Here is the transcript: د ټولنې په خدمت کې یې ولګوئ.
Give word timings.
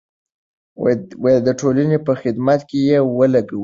د 1.45 1.47
ټولنې 1.59 1.97
په 2.07 2.13
خدمت 2.21 2.59
کې 2.69 2.79
یې 2.87 2.97
ولګوئ. 3.17 3.59